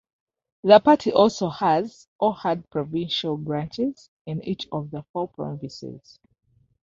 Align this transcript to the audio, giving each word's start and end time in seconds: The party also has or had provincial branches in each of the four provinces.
The 0.63 0.79
party 0.79 1.11
also 1.11 1.49
has 1.49 2.07
or 2.19 2.33
had 2.33 2.67
provincial 2.71 3.37
branches 3.37 4.09
in 4.25 4.43
each 4.43 4.67
of 4.71 4.89
the 4.89 5.03
four 5.13 5.27
provinces. 5.27 6.17